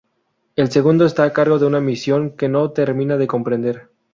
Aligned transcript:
El 0.55 0.71
segundo 0.71 1.05
está 1.05 1.25
a 1.25 1.31
cargo 1.31 1.59
de 1.59 1.67
una 1.67 1.79
misión 1.79 2.35
que 2.35 2.49
no 2.49 2.71
termina 2.71 3.17
de 3.17 3.27
comprender. 3.27 3.91